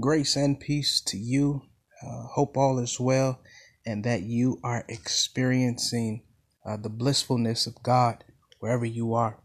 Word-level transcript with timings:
Grace 0.00 0.36
and 0.36 0.58
peace 0.58 1.00
to 1.06 1.16
you. 1.16 1.62
Uh, 2.02 2.22
hope 2.28 2.56
all 2.56 2.78
is 2.78 3.00
well 3.00 3.40
and 3.84 4.04
that 4.04 4.22
you 4.22 4.60
are 4.62 4.84
experiencing 4.88 6.22
uh, 6.64 6.76
the 6.76 6.90
blissfulness 6.90 7.66
of 7.66 7.82
God 7.82 8.22
wherever 8.60 8.84
you 8.84 9.14
are. 9.14 9.38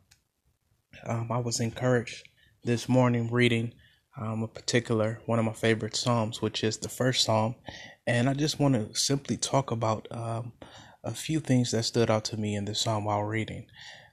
Um, 1.05 1.31
I 1.31 1.39
was 1.39 1.59
encouraged 1.59 2.27
this 2.63 2.89
morning 2.89 3.31
reading 3.31 3.73
um, 4.19 4.43
a 4.43 4.47
particular 4.47 5.21
one 5.25 5.39
of 5.39 5.46
my 5.46 5.54
favorite 5.54 5.96
Psalms, 5.96 6.41
which 6.41 6.63
is 6.63 6.77
the 6.77 6.89
first 6.89 7.23
Psalm. 7.23 7.55
And 8.05 8.29
I 8.29 8.34
just 8.34 8.59
want 8.59 8.75
to 8.75 8.93
simply 9.00 9.38
talk 9.38 9.71
about 9.71 10.07
um, 10.11 10.54
a 11.04 11.13
few 11.13 11.39
things 11.39 11.71
that 11.71 11.84
stood 11.84 12.09
out 12.11 12.25
to 12.25 12.38
me 12.38 12.55
in 12.55 12.65
this 12.65 12.81
Psalm 12.81 13.05
while 13.05 13.23
reading. 13.23 13.68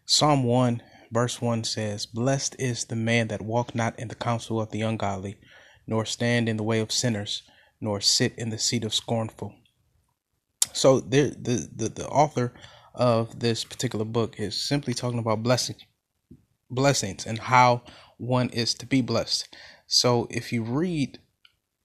Psalm 0.06 0.44
1, 0.44 0.82
verse 1.12 1.40
1 1.40 1.64
says, 1.64 2.06
Blessed 2.06 2.56
is 2.58 2.84
the 2.84 2.96
man 2.96 3.28
that 3.28 3.42
walk 3.42 3.74
not 3.74 3.98
in 3.98 4.08
the 4.08 4.14
counsel 4.14 4.60
of 4.60 4.70
the 4.70 4.82
ungodly, 4.82 5.38
nor 5.86 6.04
stand 6.04 6.48
in 6.48 6.56
the 6.56 6.62
way 6.62 6.80
of 6.80 6.92
sinners, 6.92 7.42
nor 7.80 8.00
sit 8.00 8.34
in 8.36 8.50
the 8.50 8.58
seat 8.58 8.84
of 8.84 8.94
scornful. 8.94 9.54
So 10.72 11.00
the 11.00 11.36
the 11.38 11.68
the, 11.74 11.88
the 11.88 12.08
author 12.08 12.52
of 12.94 13.40
this 13.40 13.64
particular 13.64 14.04
book 14.04 14.38
is 14.38 14.60
simply 14.60 14.94
talking 14.94 15.18
about 15.18 15.42
blessing 15.42 15.76
blessings 16.70 17.26
and 17.26 17.38
how 17.38 17.82
one 18.16 18.48
is 18.50 18.74
to 18.74 18.86
be 18.86 19.00
blessed. 19.00 19.54
So 19.86 20.28
if 20.30 20.52
you 20.52 20.62
read 20.62 21.18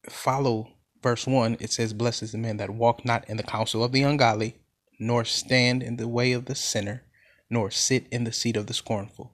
follow 0.09 0.69
verse 1.01 1.27
1, 1.27 1.57
it 1.59 1.71
says, 1.71 1.93
Blessed 1.93 2.23
is 2.23 2.31
the 2.31 2.37
man 2.37 2.57
that 2.57 2.69
walk 2.69 3.05
not 3.05 3.27
in 3.29 3.37
the 3.37 3.43
counsel 3.43 3.83
of 3.83 3.91
the 3.91 4.03
ungodly, 4.03 4.57
nor 4.99 5.25
stand 5.25 5.83
in 5.83 5.97
the 5.97 6.07
way 6.07 6.31
of 6.31 6.45
the 6.45 6.55
sinner, 6.55 7.03
nor 7.49 7.71
sit 7.71 8.07
in 8.11 8.23
the 8.23 8.31
seat 8.31 8.57
of 8.57 8.67
the 8.67 8.73
scornful. 8.73 9.33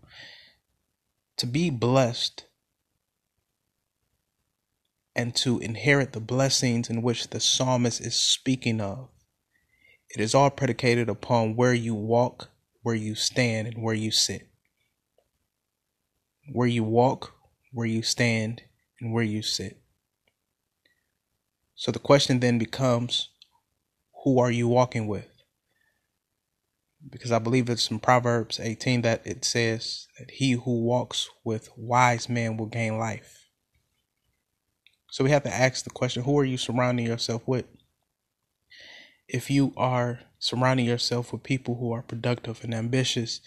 To 1.37 1.45
be 1.45 1.69
blessed 1.69 2.45
and 5.15 5.35
to 5.35 5.59
inherit 5.59 6.13
the 6.13 6.19
blessings 6.19 6.89
in 6.89 7.01
which 7.01 7.29
the 7.29 7.39
psalmist 7.39 8.01
is 8.01 8.15
speaking 8.15 8.79
of, 8.79 9.09
it 10.09 10.21
is 10.21 10.35
all 10.35 10.49
predicated 10.49 11.09
upon 11.09 11.55
where 11.55 11.73
you 11.73 11.95
walk, 11.95 12.49
where 12.81 12.95
you 12.95 13.15
stand, 13.15 13.67
and 13.67 13.81
where 13.81 13.95
you 13.95 14.11
sit. 14.11 14.47
Where 16.51 16.67
you 16.67 16.83
walk, 16.83 17.33
where 17.71 17.87
you 17.87 18.01
stand, 18.01 18.63
and 18.99 19.13
where 19.13 19.23
you 19.23 19.41
sit. 19.41 19.81
So 21.75 21.91
the 21.91 21.99
question 21.99 22.39
then 22.39 22.57
becomes 22.57 23.29
who 24.23 24.39
are 24.39 24.51
you 24.51 24.67
walking 24.67 25.07
with? 25.07 25.27
Because 27.09 27.31
I 27.31 27.39
believe 27.39 27.69
it's 27.69 27.89
in 27.89 27.99
Proverbs 27.99 28.59
18 28.59 29.01
that 29.01 29.25
it 29.25 29.43
says 29.43 30.07
that 30.19 30.29
he 30.29 30.51
who 30.51 30.83
walks 30.83 31.29
with 31.43 31.69
wise 31.75 32.29
men 32.29 32.57
will 32.57 32.67
gain 32.67 32.99
life. 32.99 33.40
So 35.11 35.25
we 35.25 35.31
have 35.31 35.43
to 35.43 35.53
ask 35.53 35.83
the 35.83 35.89
question 35.89 36.23
who 36.23 36.39
are 36.39 36.45
you 36.45 36.57
surrounding 36.57 37.05
yourself 37.05 37.43
with? 37.45 37.65
If 39.27 39.51
you 39.51 39.73
are 39.75 40.21
surrounding 40.39 40.85
yourself 40.85 41.31
with 41.31 41.43
people 41.43 41.75
who 41.75 41.91
are 41.91 42.01
productive 42.01 42.63
and 42.63 42.73
ambitious, 42.73 43.41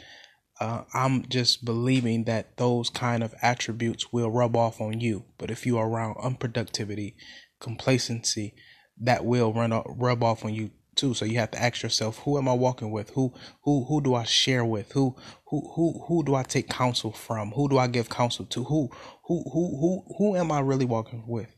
uh, 0.61 0.83
I'm 0.93 1.27
just 1.27 1.65
believing 1.65 2.25
that 2.25 2.59
those 2.59 2.91
kind 2.91 3.25
of 3.25 3.35
attributes 3.41 4.13
will 4.13 4.31
rub 4.31 4.55
off 4.57 4.79
on 4.81 5.01
you. 5.01 5.25
But 5.39 5.51
if 5.51 5.65
you 5.65 5.79
are 5.79 5.89
around 5.89 6.17
unproductivity, 6.17 7.15
complacency, 7.61 8.55
that 9.01 9.25
will 9.25 9.53
run 9.53 9.73
rub 9.87 10.23
off 10.23 10.45
on 10.45 10.55
you 10.55 10.71
too. 10.97 11.15
So 11.15 11.25
you 11.25 11.39
have 11.39 11.51
to 11.53 11.63
ask 11.63 11.83
yourself, 11.83 12.19
who 12.19 12.39
am 12.39 12.49
I 12.49 12.53
walking 12.53 12.91
with? 12.91 13.11
Who 13.11 13.35
who 13.63 13.85
who 13.85 14.01
do 14.01 14.15
I 14.15 14.25
share 14.25 14.65
with? 14.65 14.93
Who 14.93 15.17
who 15.47 15.73
who 15.75 16.05
who 16.07 16.25
do 16.25 16.35
I 16.35 16.43
take 16.43 16.69
counsel 16.69 17.13
from? 17.13 17.53
Who 17.53 17.69
do 17.69 17.79
I 17.79 17.87
give 17.87 18.09
counsel 18.09 18.45
to? 18.47 18.65
Who 18.65 18.91
who 19.25 19.45
who 19.53 19.79
who 19.81 20.15
who 20.19 20.37
am 20.37 20.53
I 20.53 20.61
really 20.61 20.87
walking 20.87 21.25
with? 21.27 21.55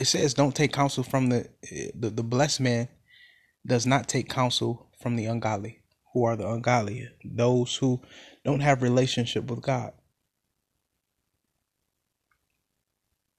It 0.00 0.06
says, 0.06 0.34
don't 0.34 0.54
take 0.56 0.72
counsel 0.72 1.04
from 1.04 1.28
the 1.28 1.48
the, 1.94 2.10
the 2.10 2.24
blessed 2.24 2.60
man 2.60 2.88
does 3.64 3.86
not 3.86 4.08
take 4.08 4.28
counsel 4.28 4.88
from 5.00 5.16
the 5.16 5.26
ungodly 5.26 5.82
who 6.12 6.24
are 6.24 6.36
the 6.36 6.48
ungodly, 6.48 7.08
those 7.24 7.76
who 7.76 8.00
don't 8.44 8.60
have 8.60 8.82
relationship 8.82 9.50
with 9.50 9.62
God. 9.62 9.92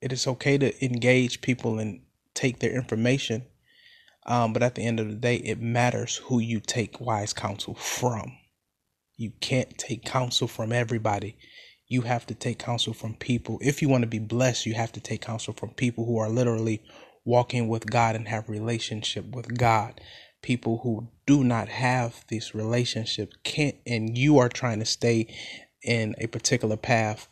It 0.02 0.12
is 0.12 0.28
okay 0.28 0.58
to 0.58 0.84
engage 0.86 1.42
people 1.42 1.80
and 1.80 2.02
take 2.34 2.60
their 2.60 2.72
information, 2.72 3.46
um, 4.26 4.54
but 4.54 4.64
at 4.64 4.76
the 4.76 4.86
end 4.86 5.00
of 5.00 5.10
the 5.10 5.16
day, 5.16 5.38
it 5.38 5.62
matters 5.62 6.18
who 6.18 6.40
you 6.40 6.60
take 6.60 7.02
wise 7.02 7.34
counsel 7.34 7.76
from. 7.76 8.34
You 9.18 9.32
can't 9.42 9.78
take 9.78 10.06
counsel 10.06 10.48
from 10.48 10.72
everybody. 10.72 11.38
You 11.88 12.02
have 12.02 12.26
to 12.28 12.36
take 12.36 12.60
counsel 12.60 12.94
from 12.94 13.16
people. 13.16 13.60
If 13.62 13.82
you 13.82 13.90
want 13.90 14.04
to 14.04 14.08
be 14.08 14.20
blessed, 14.20 14.66
you 14.66 14.74
have 14.74 14.92
to 14.94 15.00
take 15.00 15.22
counsel 15.22 15.54
from 15.54 15.72
people 15.72 16.06
who 16.06 16.18
are 16.18 16.30
literally 16.30 16.82
walking 17.26 17.68
with 17.68 17.90
God 17.90 18.16
and 18.16 18.28
have 18.28 18.50
relationship 18.50 19.26
with 19.36 19.58
God 19.58 20.02
people 20.44 20.82
who 20.84 21.08
do 21.26 21.44
not 21.44 21.70
have 21.70 22.24
this 22.30 22.54
relationship 22.54 23.34
can't 23.44 23.78
and 23.88 24.16
you 24.16 24.38
are 24.38 24.50
trying 24.50 24.80
to 24.80 24.86
stay 24.86 25.34
in 25.84 26.16
a 26.20 26.28
particular 26.28 26.78
path 26.78 27.28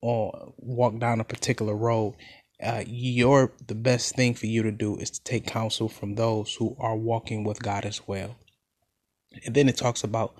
or 0.00 0.54
walk 0.58 0.98
down 1.00 1.20
a 1.20 1.24
particular 1.24 1.74
road 1.74 2.14
uh, 2.62 2.84
your 2.86 3.52
the 3.66 3.74
best 3.74 4.14
thing 4.14 4.34
for 4.34 4.46
you 4.46 4.62
to 4.62 4.72
do 4.72 4.96
is 4.96 5.10
to 5.10 5.22
take 5.22 5.46
counsel 5.46 5.88
from 5.88 6.14
those 6.14 6.54
who 6.54 6.76
are 6.78 6.96
walking 6.96 7.44
with 7.44 7.62
God 7.62 7.84
as 7.84 8.06
well. 8.06 8.36
And 9.44 9.54
then 9.54 9.68
it 9.68 9.76
talks 9.76 10.04
about 10.04 10.34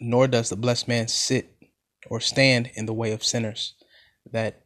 nor 0.00 0.26
does 0.28 0.48
the 0.48 0.56
blessed 0.56 0.88
man 0.88 1.08
sit 1.08 1.56
or 2.08 2.20
stand 2.20 2.70
in 2.74 2.86
the 2.86 2.94
way 2.94 3.12
of 3.12 3.24
sinners. 3.24 3.74
That 4.30 4.62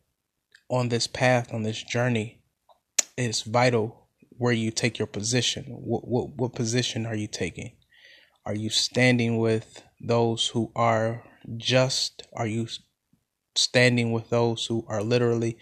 on 0.69 0.89
this 0.89 1.07
path, 1.07 1.53
on 1.53 1.63
this 1.63 1.83
journey, 1.83 2.43
it's 3.17 3.43
vital 3.43 4.09
where 4.31 4.53
you 4.53 4.71
take 4.71 4.99
your 4.99 5.07
position. 5.07 5.65
What, 5.69 6.09
what, 6.09 6.31
what 6.37 6.55
position 6.55 7.07
are 7.07 7.15
you 7.15 7.27
taking? 7.27 7.73
Are 8.47 8.55
you 8.55 8.71
standing 8.71 9.39
with 9.39 9.83
those 10.01 10.49
who 10.49 10.73
are 10.75 11.25
just? 11.57 12.23
Are 12.33 12.47
you 12.47 12.67
standing 13.61 14.13
with 14.13 14.31
those 14.31 14.67
who 14.67 14.85
are 14.89 15.03
literally 15.03 15.59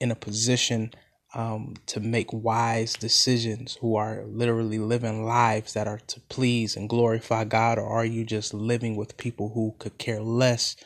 in 0.00 0.10
a 0.10 0.16
position 0.16 0.92
um, 1.34 1.74
to 1.86 2.00
make 2.00 2.32
wise 2.32 2.94
decisions, 2.94 3.76
who 3.80 3.96
are 3.96 4.24
literally 4.26 4.78
living 4.78 5.24
lives 5.24 5.74
that 5.74 5.88
are 5.88 6.00
to 6.08 6.20
please 6.28 6.76
and 6.76 6.88
glorify 6.88 7.44
God? 7.44 7.78
Or 7.78 7.88
are 7.88 8.04
you 8.04 8.24
just 8.24 8.54
living 8.54 8.96
with 8.96 9.16
people 9.18 9.50
who 9.54 9.74
could 9.78 9.98
care 9.98 10.22
less 10.22 10.76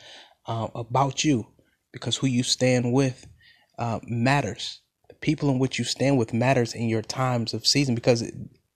uh, 0.47 0.67
about 0.75 1.23
you? 1.23 1.47
Because 1.91 2.17
who 2.17 2.27
you 2.27 2.43
stand 2.43 2.93
with 2.93 3.27
uh, 3.79 3.99
matters 4.07 4.81
The 5.09 5.15
people 5.15 5.49
in 5.49 5.59
which 5.59 5.79
you 5.79 5.85
stand 5.85 6.17
with 6.17 6.33
matters 6.33 6.73
in 6.73 6.89
your 6.89 7.01
times 7.01 7.53
of 7.53 7.67
season 7.67 7.95
because 7.95 8.23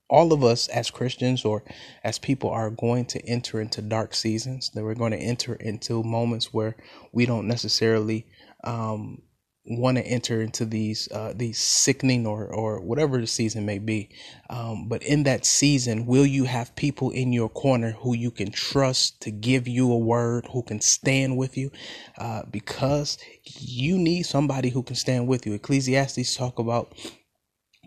all 0.09 0.31
of 0.33 0.43
us 0.43 0.67
as 0.69 0.89
Christians 0.89 1.43
or 1.43 1.63
as 2.03 2.19
people 2.19 2.49
are 2.49 2.69
going 2.69 3.05
to 3.05 3.25
enter 3.25 3.59
into 3.59 3.81
dark 3.81 4.13
seasons 4.13 4.71
that 4.73 4.83
we're 4.83 4.95
going 4.95 5.11
to 5.11 5.17
enter 5.17 5.55
into 5.55 6.03
moments 6.03 6.53
where 6.53 6.75
we 7.11 7.25
don't 7.25 7.47
necessarily 7.47 8.25
um, 8.63 9.21
want 9.69 9.97
to 9.97 10.03
enter 10.03 10.41
into 10.41 10.65
these 10.65 11.09
uh, 11.11 11.33
these 11.35 11.59
sickening 11.59 12.25
or 12.25 12.47
or 12.47 12.79
whatever 12.79 13.19
the 13.19 13.27
season 13.27 13.65
may 13.65 13.79
be. 13.79 14.09
Um, 14.49 14.87
but 14.87 15.03
in 15.03 15.23
that 15.23 15.45
season, 15.45 16.05
will 16.05 16.25
you 16.25 16.45
have 16.45 16.75
people 16.75 17.11
in 17.11 17.33
your 17.33 17.49
corner 17.49 17.91
who 17.91 18.15
you 18.15 18.31
can 18.31 18.51
trust 18.51 19.21
to 19.21 19.31
give 19.31 19.67
you 19.67 19.91
a 19.91 19.97
word, 19.97 20.47
who 20.53 20.63
can 20.63 20.79
stand 20.79 21.37
with 21.37 21.57
you? 21.57 21.71
Uh, 22.17 22.43
because 22.49 23.17
you 23.43 23.97
need 23.97 24.23
somebody 24.23 24.69
who 24.69 24.83
can 24.83 24.95
stand 24.95 25.27
with 25.27 25.45
you. 25.45 25.53
Ecclesiastes 25.53 26.35
talk 26.35 26.59
about 26.59 26.93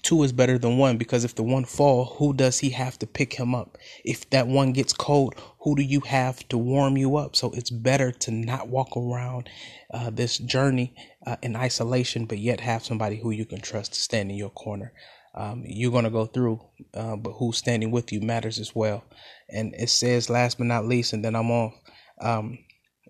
two 0.00 0.22
is 0.22 0.32
better 0.32 0.58
than 0.58 0.78
one 0.78 0.96
because 0.96 1.24
if 1.24 1.34
the 1.34 1.42
one 1.42 1.64
fall 1.64 2.16
who 2.18 2.32
does 2.32 2.58
he 2.58 2.70
have 2.70 2.98
to 2.98 3.06
pick 3.06 3.34
him 3.34 3.54
up? 3.54 3.78
If 4.04 4.28
that 4.30 4.46
one 4.46 4.72
gets 4.72 4.92
cold 4.92 5.34
who 5.60 5.76
do 5.76 5.82
you 5.82 6.00
have 6.00 6.46
to 6.48 6.58
warm 6.58 6.96
you 6.96 7.16
up? 7.16 7.36
So 7.36 7.50
it's 7.52 7.70
better 7.70 8.10
to 8.12 8.30
not 8.30 8.68
walk 8.68 8.96
around 8.96 9.48
uh, 9.92 10.10
this 10.10 10.38
journey 10.38 10.94
uh, 11.26 11.36
in 11.42 11.56
isolation 11.56 12.26
but 12.26 12.38
yet 12.38 12.60
have 12.60 12.84
somebody 12.84 13.16
who 13.16 13.30
you 13.30 13.44
can 13.44 13.60
trust 13.60 13.94
to 13.94 14.00
stand 14.00 14.30
in 14.30 14.36
your 14.36 14.50
corner. 14.50 14.92
Um, 15.34 15.62
you're 15.64 15.92
going 15.92 16.04
to 16.04 16.10
go 16.10 16.26
through 16.26 16.60
uh, 16.94 17.16
but 17.16 17.32
who's 17.32 17.58
standing 17.58 17.90
with 17.90 18.12
you 18.12 18.20
matters 18.20 18.58
as 18.58 18.74
well. 18.74 19.04
And 19.48 19.74
it 19.74 19.90
says 19.90 20.30
last 20.30 20.58
but 20.58 20.66
not 20.66 20.86
least 20.86 21.12
and 21.12 21.24
then 21.24 21.36
i'm 21.36 21.50
off 21.50 21.74
um, 22.20 22.58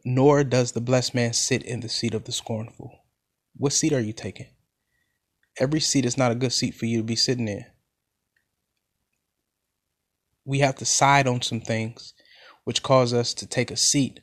nor 0.04 0.44
does 0.44 0.72
the 0.72 0.80
blessed 0.80 1.14
man 1.14 1.32
sit 1.32 1.62
in 1.62 1.80
the 1.80 1.88
seat 1.88 2.14
of 2.14 2.24
the 2.24 2.32
scornful. 2.32 3.04
What 3.56 3.72
seat 3.72 3.92
are 3.92 4.00
you 4.00 4.12
taking 4.12 4.46
every 5.60 5.80
seat 5.80 6.04
is 6.06 6.16
not 6.18 6.32
a 6.32 6.36
good 6.36 6.52
seat 6.52 6.74
for 6.74 6.86
you 6.86 6.98
to 6.98 7.04
be 7.04 7.14
sitting 7.14 7.46
in. 7.46 7.64
We 10.44 10.60
have 10.60 10.76
to 10.76 10.84
side 10.84 11.28
on 11.28 11.42
some 11.42 11.60
things 11.60 12.14
which 12.64 12.82
cause 12.82 13.12
us 13.14 13.34
to 13.34 13.46
take 13.46 13.70
a 13.70 13.76
seat, 13.76 14.20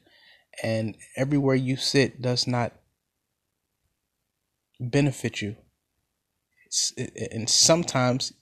and 0.61 0.97
everywhere 1.15 1.55
you 1.55 1.77
sit 1.77 2.21
does 2.21 2.47
not 2.47 2.73
benefit 4.79 5.41
you. 5.41 5.55
And 7.31 7.49
sometimes 7.49 8.33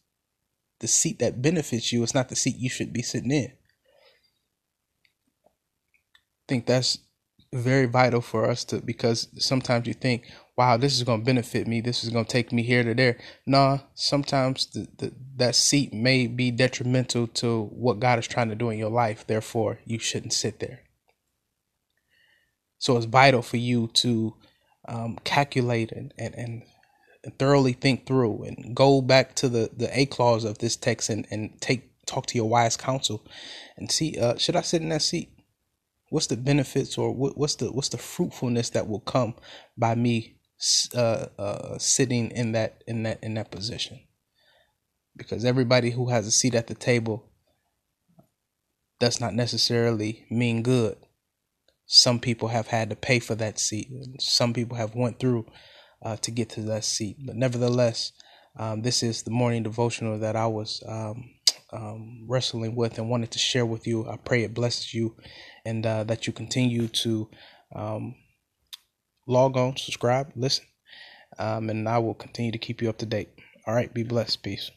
the 0.79 0.87
seat 0.87 1.19
that 1.19 1.41
benefits 1.41 1.93
you 1.93 2.01
is 2.03 2.13
not 2.13 2.29
the 2.29 2.35
seat 2.35 2.55
you 2.57 2.69
should 2.69 2.91
be 2.91 3.01
sitting 3.01 3.31
in. 3.31 3.51
I 6.43 6.47
think 6.47 6.65
that's 6.65 6.99
very 7.53 7.85
vital 7.85 8.21
for 8.21 8.49
us 8.49 8.63
to 8.65 8.81
because 8.81 9.27
sometimes 9.37 9.87
you 9.87 9.93
think 9.93 10.31
wow, 10.57 10.77
this 10.77 10.95
is 10.95 11.03
going 11.03 11.19
to 11.19 11.25
benefit 11.25 11.67
me. 11.67 11.81
This 11.81 12.03
is 12.03 12.09
going 12.09 12.25
to 12.25 12.31
take 12.31 12.51
me 12.51 12.63
here 12.63 12.83
to 12.83 12.93
there. 12.93 13.17
Nah, 13.45 13.79
sometimes 13.93 14.67
the, 14.67 14.87
the, 14.97 15.13
that 15.35 15.55
seat 15.55 15.93
may 15.93 16.27
be 16.27 16.51
detrimental 16.51 17.27
to 17.27 17.63
what 17.65 17.99
God 17.99 18.19
is 18.19 18.27
trying 18.27 18.49
to 18.49 18.55
do 18.55 18.69
in 18.69 18.79
your 18.79 18.89
life. 18.89 19.27
Therefore, 19.27 19.79
you 19.85 19.99
shouldn't 19.99 20.33
sit 20.33 20.59
there. 20.59 20.81
So 22.77 22.95
it's 22.95 23.05
vital 23.05 23.41
for 23.41 23.57
you 23.57 23.87
to 23.95 24.35
um, 24.87 25.17
calculate 25.23 25.91
and, 25.91 26.13
and, 26.17 26.35
and 26.35 26.63
thoroughly 27.37 27.73
think 27.73 28.05
through 28.05 28.43
and 28.43 28.75
go 28.75 29.01
back 29.01 29.35
to 29.35 29.49
the, 29.49 29.69
the 29.75 29.99
A 29.99 30.05
clause 30.05 30.45
of 30.45 30.59
this 30.59 30.75
text 30.75 31.09
and, 31.09 31.27
and 31.31 31.59
take 31.59 31.91
talk 32.05 32.27
to 32.27 32.37
your 32.37 32.47
wise 32.47 32.77
counsel 32.77 33.25
and 33.77 33.91
see 33.91 34.15
uh, 34.19 34.37
should 34.37 34.55
I 34.55 34.61
sit 34.61 34.83
in 34.83 34.89
that 34.89 35.01
seat? 35.01 35.31
What's 36.09 36.27
the 36.27 36.37
benefits 36.37 36.99
or 36.99 37.11
what, 37.11 37.35
what's 37.35 37.55
the 37.55 37.71
what's 37.71 37.89
the 37.89 37.97
fruitfulness 37.97 38.69
that 38.71 38.87
will 38.87 38.99
come 38.99 39.33
by 39.75 39.95
me 39.95 40.35
uh, 40.95 41.27
uh, 41.37 41.77
sitting 41.77 42.31
in 42.31 42.53
that 42.53 42.83
in 42.87 43.03
that 43.03 43.23
in 43.23 43.33
that 43.35 43.51
position? 43.51 43.99
Because 45.15 45.45
everybody 45.45 45.91
who 45.91 46.09
has 46.09 46.27
a 46.27 46.31
seat 46.31 46.55
at 46.55 46.67
the 46.67 46.75
table 46.75 47.29
does 48.99 49.19
not 49.19 49.33
necessarily 49.33 50.25
mean 50.29 50.61
good. 50.61 50.97
Some 51.85 52.19
people 52.19 52.49
have 52.49 52.67
had 52.67 52.89
to 52.89 52.95
pay 52.95 53.19
for 53.19 53.35
that 53.35 53.59
seat 53.59 53.89
some 54.19 54.53
people 54.53 54.77
have 54.77 54.95
went 54.95 55.19
through 55.19 55.45
uh, 56.01 56.15
to 56.17 56.31
get 56.31 56.49
to 56.49 56.61
that 56.61 56.83
seat. 56.83 57.17
But 57.25 57.35
nevertheless 57.35 58.11
um, 58.57 58.81
this 58.81 59.03
is 59.03 59.23
the 59.23 59.31
morning 59.31 59.63
devotional 59.63 60.17
that 60.19 60.37
i 60.37 60.47
was 60.47 60.81
um, 60.87 61.29
um, 61.73 62.25
wrestling 62.27 62.75
with 62.75 62.97
and 62.97 63.09
wanted 63.09 63.31
to 63.31 63.39
share 63.39 63.65
with 63.65 63.85
you. 63.85 64.07
I 64.07 64.17
pray 64.17 64.43
it 64.43 64.53
blesses 64.53 64.93
you 64.93 65.15
and 65.65 65.85
uh, 65.85 66.03
that 66.05 66.27
you 66.27 66.33
continue 66.33 66.87
to 66.87 67.29
um, 67.75 68.15
log 69.27 69.57
on 69.57 69.75
subscribe 69.77 70.31
listen 70.35 70.65
um, 71.39 71.69
and 71.69 71.87
i 71.89 71.97
will 71.97 72.13
continue 72.13 72.51
to 72.51 72.57
keep 72.57 72.81
you 72.81 72.89
up 72.89 72.97
to 72.97 73.05
date. 73.05 73.29
All 73.67 73.73
right 73.73 73.93
be 73.93 74.03
blessed. 74.03 74.43
Peace 74.43 74.71